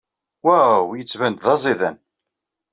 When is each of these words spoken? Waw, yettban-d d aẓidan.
Waw, 0.45 0.83
yettban-d 0.97 1.39
d 1.43 1.45
aẓidan. 1.53 1.97